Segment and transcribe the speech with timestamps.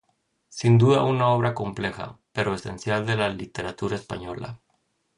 [0.49, 4.59] Sin duda una obra compleja, pero esencial de la literatura española.